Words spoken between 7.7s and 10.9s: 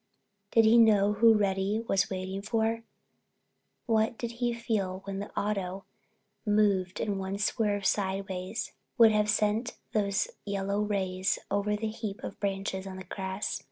sideways would have sent those yellow